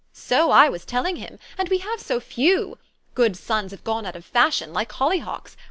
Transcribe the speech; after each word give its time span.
"So 0.31 0.49
I 0.49 0.67
was 0.67 0.83
telling 0.83 1.17
him. 1.17 1.37
And 1.59 1.69
we 1.69 1.77
have 1.77 2.01
so 2.01 2.19
few! 2.19 2.79
Good 3.13 3.37
sons 3.37 3.69
have 3.69 3.83
gone 3.83 4.07
out 4.07 4.15
of 4.15 4.25
fashion, 4.25 4.73
like 4.73 4.93
hollyhocks. 4.93 5.55